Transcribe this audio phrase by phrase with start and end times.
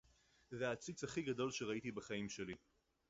[0.51, 2.55] זה העציץ הכי גדול שראיתי בחיים שלי.